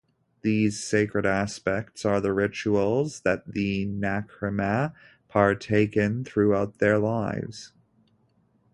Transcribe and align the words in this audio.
These 0.41 0.83
sacred 0.83 1.27
aspects 1.27 2.05
are 2.05 2.19
the 2.19 2.33
rituals 2.33 3.19
that 3.19 3.45
the 3.51 3.85
Nacirema 3.85 4.95
partake 5.27 5.95
in 5.95 6.23
throughout 6.23 6.79
their 6.79 6.97
lives. 6.97 7.71